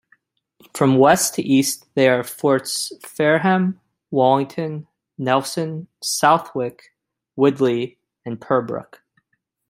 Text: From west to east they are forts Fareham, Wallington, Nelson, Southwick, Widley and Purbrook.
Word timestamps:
From 0.73 0.97
west 0.97 1.35
to 1.35 1.43
east 1.43 1.85
they 1.93 2.09
are 2.09 2.23
forts 2.23 2.91
Fareham, 3.05 3.79
Wallington, 4.09 4.87
Nelson, 5.19 5.89
Southwick, 6.01 6.95
Widley 7.37 7.97
and 8.25 8.39
Purbrook. 8.41 9.03